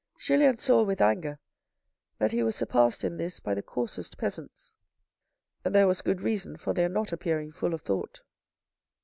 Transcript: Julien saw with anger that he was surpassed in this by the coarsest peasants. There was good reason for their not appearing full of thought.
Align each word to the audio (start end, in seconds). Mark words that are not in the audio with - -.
Julien 0.17 0.57
saw 0.57 0.81
with 0.81 0.99
anger 0.99 1.37
that 2.17 2.31
he 2.31 2.41
was 2.41 2.55
surpassed 2.55 3.03
in 3.03 3.17
this 3.17 3.39
by 3.39 3.53
the 3.53 3.61
coarsest 3.61 4.17
peasants. 4.17 4.73
There 5.61 5.85
was 5.85 6.01
good 6.01 6.23
reason 6.23 6.57
for 6.57 6.73
their 6.73 6.89
not 6.89 7.11
appearing 7.11 7.51
full 7.51 7.75
of 7.75 7.83
thought. 7.83 8.21